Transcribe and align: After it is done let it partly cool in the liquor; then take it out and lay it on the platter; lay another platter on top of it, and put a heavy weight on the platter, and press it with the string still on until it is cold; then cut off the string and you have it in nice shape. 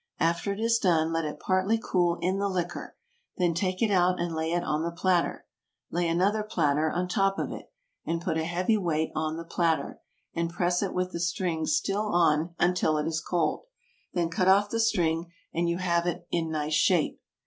After 0.19 0.51
it 0.51 0.59
is 0.59 0.79
done 0.79 1.13
let 1.13 1.25
it 1.25 1.39
partly 1.39 1.77
cool 1.77 2.17
in 2.23 2.39
the 2.39 2.49
liquor; 2.49 2.95
then 3.37 3.53
take 3.53 3.83
it 3.83 3.91
out 3.91 4.19
and 4.19 4.33
lay 4.33 4.51
it 4.51 4.63
on 4.63 4.81
the 4.81 4.89
platter; 4.91 5.45
lay 5.91 6.07
another 6.07 6.41
platter 6.41 6.89
on 6.91 7.07
top 7.07 7.37
of 7.37 7.51
it, 7.51 7.71
and 8.03 8.19
put 8.19 8.35
a 8.35 8.43
heavy 8.45 8.77
weight 8.77 9.11
on 9.13 9.37
the 9.37 9.45
platter, 9.45 10.01
and 10.33 10.49
press 10.49 10.81
it 10.81 10.95
with 10.95 11.11
the 11.11 11.19
string 11.19 11.67
still 11.67 12.07
on 12.07 12.55
until 12.57 12.97
it 12.97 13.05
is 13.05 13.21
cold; 13.21 13.65
then 14.11 14.29
cut 14.29 14.47
off 14.47 14.71
the 14.71 14.79
string 14.79 15.31
and 15.53 15.69
you 15.69 15.77
have 15.77 16.07
it 16.07 16.25
in 16.31 16.49
nice 16.49 16.73
shape. 16.73 17.21